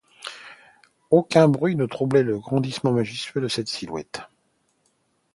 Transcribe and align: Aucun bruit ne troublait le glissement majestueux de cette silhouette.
Aucun 1.11 1.47
bruit 1.47 1.75
ne 1.75 1.85
troublait 1.85 2.23
le 2.23 2.39
glissement 2.39 2.91
majestueux 2.91 3.39
de 3.39 3.47
cette 3.47 3.67
silhouette. 3.67 4.21